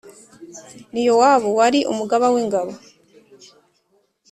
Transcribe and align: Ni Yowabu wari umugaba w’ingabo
Ni 0.91 1.01
Yowabu 1.07 1.49
wari 1.57 1.79
umugaba 1.91 2.25
w’ingabo 2.33 2.71